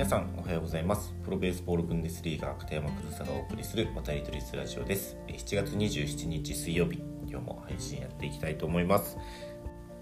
[0.00, 1.12] 皆さんおはようございます。
[1.22, 5.18] プロベースボールブンデスリーガー片山和沙がお送りする渡り鳥スラジオです。
[5.28, 7.02] 7月27日水曜日。
[7.28, 9.18] 今日も配信やっていきたいと思います。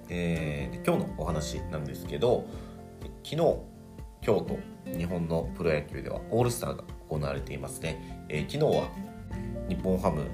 [0.08, 2.46] えー、今日のお話なんですけど
[3.24, 3.36] 昨日
[4.20, 4.56] 京都
[4.96, 8.88] 日本のプロ野球ではオールスターが行われていますね、えー、昨日は
[9.68, 10.30] 日本ハム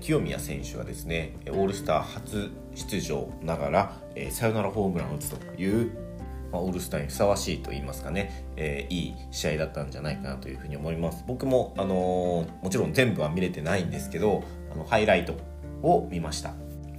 [0.00, 4.00] 清宮選手がですねオールスター初出場ながら
[4.30, 6.11] サヨナラホームランを打つという
[6.52, 11.24] まあ、オールスターにふさわしいと言いますかね、えー、いい試合だったんじゃないかなというふうに思います。
[11.26, 15.34] 僕も、あのー、もちろん全部は見れてないんですけどあのハイライト
[15.82, 16.54] を見ました。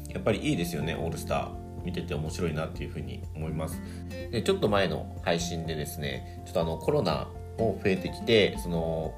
[0.10, 1.64] やっぱりいいですよねオールスター。
[1.84, 3.82] 見てて面白いなっていうふうに思います。
[4.32, 7.28] でちょっと前の配信でですねちょっとあのコロナ
[7.58, 9.14] も増えてきてその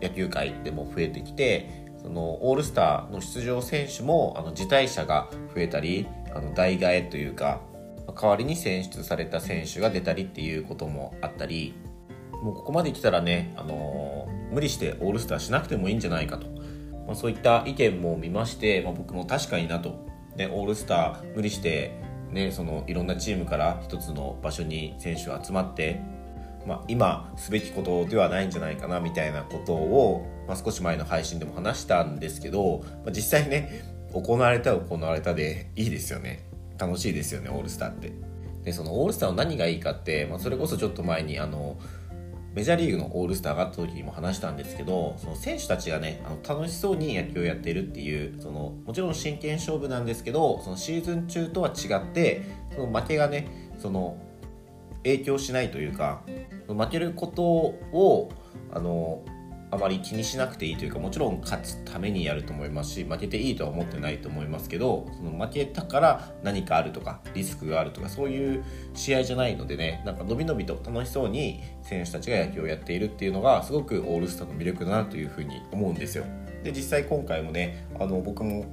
[0.00, 7.60] 野球界でも増えてきてそのオールスターの出場選手もあの辞退者が増えたりあの代替えというか
[8.20, 11.74] 代わりに選出された選手が出たりっていうこともあったり
[12.42, 16.46] もうここまで来たらね、あのー、無理してオールスターしなくてもいいんじゃないかと、
[17.06, 21.98] まあ、そういった意見も見まして、まあ、僕も確かになと、ね、オールスター無理して、
[22.30, 26.00] ね、そのいろんなチームから一つの場所に選手が集まって、
[26.66, 36.44] まあ、今すべきことではないんじゃないかなみたいなことを、まあ、少し前の配信でも話したんですけど、まあ、実際ね行われたら行われたでいいですよね。
[36.78, 38.12] 楽しいですよねオールスターって。
[38.64, 41.78] でそのオールスターの何がいいかって、まあ、それこそちょっと前にあの
[42.52, 52.42] メジャーリーグのオールスター上がった時にも話したんですけどその選手たちがねあの楽しそうに野球をやっているっていうそのもちろん真剣勝負なんですけどそのシーズン中とは違って
[52.74, 54.18] その負けがねその
[55.04, 56.22] 影響しないというか
[56.66, 58.32] 負けることを
[58.72, 59.22] あの
[59.70, 68.64] あまり気にしなくていいというかもちろん勝つためにやると思いますし負けていいとは思ってないと思いますけどその負けたから何かあるとかリスクがあるとかそういう
[68.94, 76.24] 試合じゃないのでねなんかのびのびと楽しそうに選手たちが野球をやっているっていうのがすごくオールスターの魅力だなというふうに思うんですよ。
[76.62, 78.64] で実際今回もねあの僕も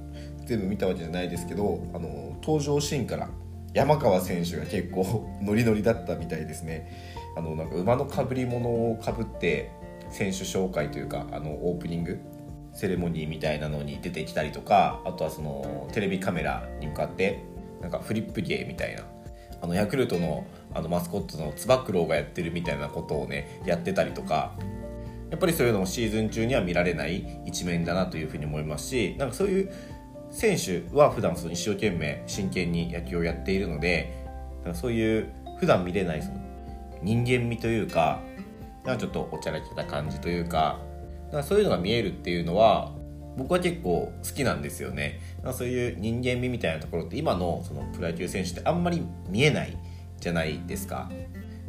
[0.44, 3.28] 全部見たわけじゃないですけどあの登場シーンから
[3.72, 7.14] 山川選手が結構ノリノリだったみたいですね。
[7.36, 9.72] あのなんか馬のかぶり物をかぶって
[10.14, 12.20] 選手紹介というかあのオープニング
[12.72, 17.44] セレモニーみたいなのに出てきたりとかあとはそのテレビカメラに向かって
[17.80, 19.02] なんかフリップ芸みたいな
[19.60, 24.56] あのヤクルトのあのマスコットのつば九郎がやってるみたいなことをねやってたりとか
[25.30, 29.72] やっぱりそういうのもシーズン中には見られない一面だなというふうに思いますしなんかそういう
[30.30, 34.24] 選手は普段その一生懸命真剣に野球をやっているので
[34.74, 35.28] そういう
[35.60, 36.40] 普段見れないその
[37.02, 38.20] 人間味というか
[38.84, 40.80] なんかちょっとおちゃらけた感じというか
[41.34, 42.92] かそういうのが見えるっていうのは
[43.36, 45.20] 僕は結構好きなんですよね。
[45.52, 49.76] そういう人間味みたいなところって今のそのプロ野球選手ってあんまり見えない
[50.20, 51.10] じゃないですか。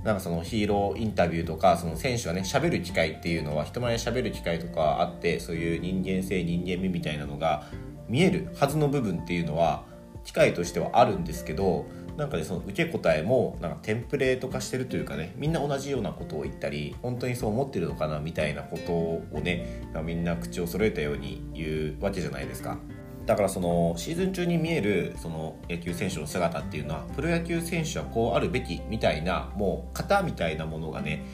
[0.03, 7.63] なんかそのヒーローインタビューとかその選手がね喋る機会っていうのは人前で喋る機会とかあってそういう人間性人間味みたいなのが
[8.07, 9.83] 見えるはずの部分っていうのは
[10.23, 11.87] 機会としてはあるんですけど
[12.17, 22.77] なんかねその受け答えもなんかテンプレート化してるというかねみんな同じようなことを言ったり本当にそう思ってるのかなみたいなことをねみんな口を揃えたように言うわけじゃないですか。
[23.25, 31.25] だからそのシーズン中に見えるその野球選手の姿っていうのはプロ野球選手はこうあるべきみたいなもう型みたいなものがね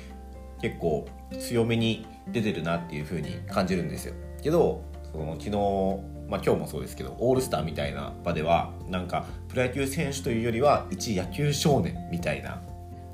[0.62, 1.06] 結構
[1.38, 4.14] 強めに出てるなっていう風に感じるんですよ。
[4.42, 12.62] けどその昨日まあ、今日もそうですけどオールスターみたいな場ではなんかプロ野球選手というよりは一野球少年みたいな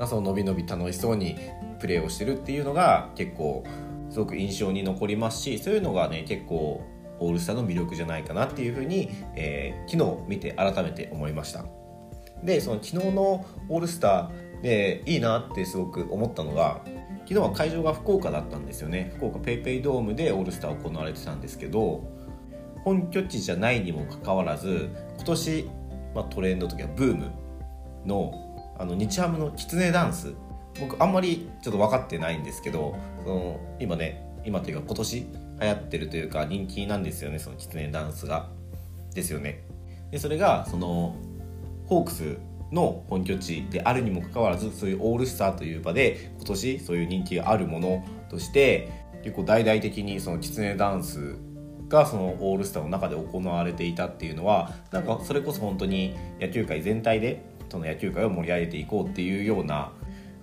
[0.05, 1.35] その伸び伸び楽しそうに
[1.79, 3.65] プレーをしてるっていうのが結構
[4.11, 6.85] すごく印象に残りますしそういうのがね結構
[7.19, 11.65] オールスターの魅力じゃないかなっていうふうに、えー、昨日見て改めて思いました。
[12.43, 16.81] でその昨日のオールスターでいいなってすごく思ったのが
[17.21, 19.11] 昨日は会場が福岡だったんですよね。
[19.15, 22.03] 福岡 PayPay ドームでオールスター行われてたんですけど
[22.83, 25.69] 本拠地じゃないにもかかわらず今年、
[26.15, 27.31] まあ、トレンド時はブーム
[28.05, 28.43] の
[28.79, 30.33] あの日ハムのキツネダンス
[30.79, 35.27] 僕あんまりちょっと分かってないんですけどその今ね今というか今年
[35.59, 38.49] 流行ってるというか人気なんですよねそのキツネダンスが。
[39.17, 39.63] ですよね。
[40.11, 41.15] でそれがその
[41.87, 42.37] ホークス
[42.71, 48.89] の本拠地であるにもかかわらずそういうオールスターという場で今年そういう人気があるものとして
[49.23, 51.35] 結構大々的にそのキツネダンス
[51.89, 59.91] がそのオールスターの中で行われていたっていうのはなんかそれこそ本当に野球界全体でその野球界を盛り上げていこうっていうような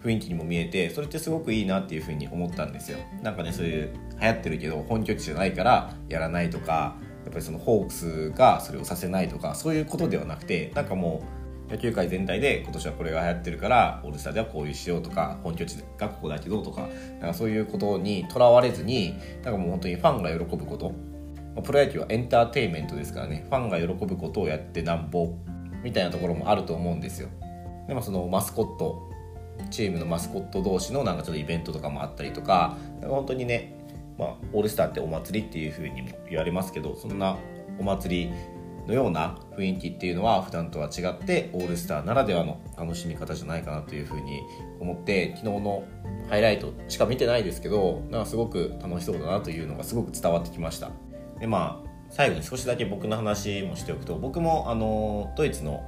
[0.02, 2.98] 雰囲気にも見えてそれってすごくいいなっていうふうに思ったんですよ。
[3.22, 11.22] なんかねそういう流行ってるけど本拠地じゃないからやらないとかやっぱりそのホークスがそれをさせないとかそういうことではなくてなんかも
[11.68, 16.88] う野球界全体で今年はこれが流行ってるからオールスターではこういうしようとか本拠地がここだけどとか
[17.20, 20.92] なんかそういうことにとらわれずになんかもう本当にファンが喜ぶこと
[21.62, 23.44] プロ野球はエンターテインメントですからね。
[23.48, 25.30] ファンが喜ぶことをやってなんぼ。
[25.82, 27.28] みたいなところもあると思うんですよ。
[27.88, 29.10] でもそのマスコット。
[29.70, 32.76] チームのマスコット同士のなんかちょっとイベントとかもあったりとか。
[33.02, 33.74] 本当にね、
[34.18, 37.36] まあ、オールスターってお祭りっていう風にも言われますけどそんな
[37.78, 38.32] お祭り
[38.86, 44.42] のような雰囲気っていうのは普段とは違ってオールスターならではの楽しみ方じゃないかなというふうに
[44.78, 45.84] 思って昨日の
[46.28, 50.90] ハイライトしか見てないですけどなんかすごく楽しそうだなというのがすごく伝わってきました。
[51.40, 55.82] でまあ最後に少しだけ僕の話もしておくと僕もあのドイツの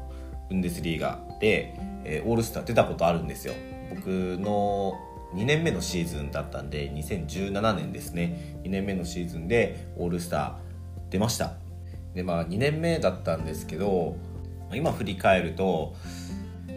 [0.48, 3.54] ブンデスリーガで、えー、オールスター出たことあるんですよ。
[3.90, 4.94] 僕の
[5.34, 8.60] 2年目のシーズンだったんで2017年ですね。
[8.64, 10.52] 2年目のシーズンでオールスター
[11.10, 11.54] 出ました。
[12.14, 14.16] でまあ2年目だったんですけど
[14.72, 15.94] 今振り返ると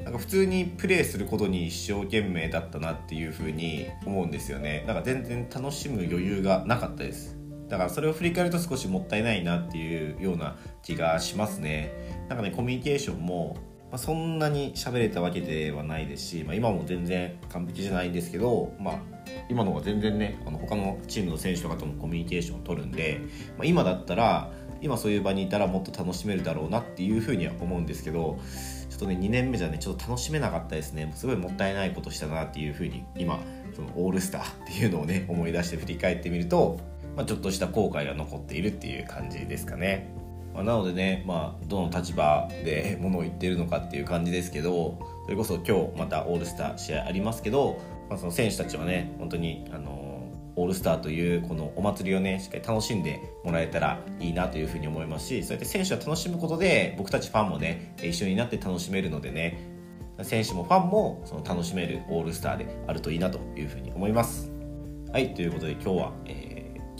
[0.04, 4.84] なんか普通にプレーすることに一生懸命だったなっていうふうに思うんですよね。
[4.88, 7.39] なんか全然楽しむ余裕がなかったです。
[7.70, 11.94] だからそれを振り返ると少しもったいないなっていうような気がしますね。
[12.28, 13.58] なんかねコミュニケーションも、
[13.92, 19.00] まあ、そんなに喋れたわけではないですし、まあ、今も全然完璧じゃないんですけど、まあ、
[19.50, 23.22] 今の方が全然ねあの他のチームの選手とかともコミュニケーションを取るんで、
[23.58, 24.52] まあ、今だったら
[24.82, 28.40] 今そういう場にいたらもっと楽しめるだろうなっていうふうには思うんですけど
[28.90, 31.12] ちょっとね2年目じゃねちょっと楽しめなかったですね。
[31.16, 33.40] すごいもったいないことしたなっていうふうに今
[33.76, 36.80] そのオールスターっていうのをね思い出して振り返ってみると、
[37.16, 40.14] まあ、ちょっとした後悔が残っているっていう感じですかね。
[40.54, 47.80] まあ、なのでね、まあ、どの立場で ものを言ってるのかっていう感じですけどそれこそ今日またオールスター試合ありますけど、
[48.10, 50.24] まあ、その選手たちはね本当にあの
[50.56, 59.58] オールスターというこのお祭りをねしっかり楽しんでもらえたらいいなというふうに思いますしそうやって選手が楽しむことで僕たちファンもね一緒になって楽しめるのでね
[60.24, 64.52] 選手もファンもその楽しめるオールスターであるといいなというふうに思います。
[65.14, 66.49] はいということで今日は、えー、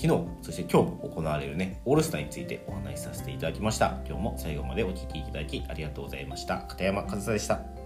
[0.02, 3.98] 昨日そして今日も行われるねオールスターについてお話しさせていただきました。
[4.08, 6.60] 今日も最後までお聴きいただきありがとうございました。
[6.70, 7.79] 片山和沙でした。